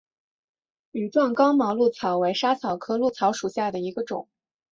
[0.93, 4.27] 羽状刚毛藨草为莎草科藨草属下的一个种。